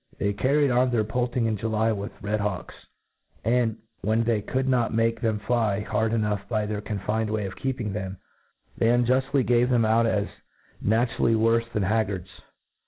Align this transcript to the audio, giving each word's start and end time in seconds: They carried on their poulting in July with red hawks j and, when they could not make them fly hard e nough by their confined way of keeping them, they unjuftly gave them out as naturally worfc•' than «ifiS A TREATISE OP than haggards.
They 0.17 0.33
carried 0.33 0.71
on 0.71 0.89
their 0.89 1.03
poulting 1.03 1.45
in 1.45 1.57
July 1.57 1.91
with 1.91 2.19
red 2.23 2.39
hawks 2.39 2.73
j 2.73 3.55
and, 3.59 3.77
when 4.01 4.23
they 4.23 4.41
could 4.41 4.67
not 4.67 4.91
make 4.91 5.21
them 5.21 5.37
fly 5.37 5.81
hard 5.81 6.11
e 6.11 6.17
nough 6.17 6.41
by 6.49 6.65
their 6.65 6.81
confined 6.81 7.29
way 7.29 7.45
of 7.45 7.55
keeping 7.57 7.93
them, 7.93 8.17
they 8.79 8.87
unjuftly 8.87 9.45
gave 9.45 9.69
them 9.69 9.85
out 9.85 10.07
as 10.07 10.27
naturally 10.81 11.35
worfc•' 11.35 11.65
than 11.73 11.83
«ifiS 11.83 11.85
A 11.85 11.85
TREATISE 11.85 11.85
OP 11.85 12.05
than 12.05 12.17
haggards. 12.17 12.29